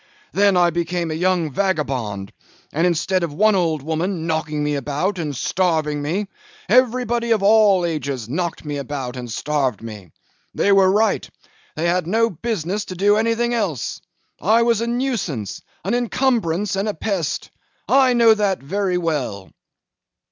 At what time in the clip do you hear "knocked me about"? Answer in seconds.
8.27-9.15